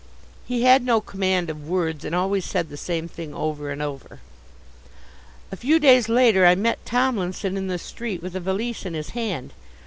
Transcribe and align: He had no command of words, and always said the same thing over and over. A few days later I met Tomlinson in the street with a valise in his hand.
He 0.47 0.63
had 0.63 0.83
no 0.83 0.99
command 0.99 1.51
of 1.51 1.67
words, 1.69 2.03
and 2.03 2.15
always 2.15 2.43
said 2.43 2.69
the 2.69 2.75
same 2.75 3.07
thing 3.07 3.35
over 3.35 3.69
and 3.69 3.83
over. 3.83 4.19
A 5.51 5.55
few 5.55 5.77
days 5.77 6.09
later 6.09 6.43
I 6.43 6.55
met 6.55 6.83
Tomlinson 6.87 7.55
in 7.55 7.67
the 7.67 7.77
street 7.77 8.23
with 8.23 8.35
a 8.35 8.39
valise 8.39 8.83
in 8.83 8.95
his 8.95 9.09
hand. 9.11 9.53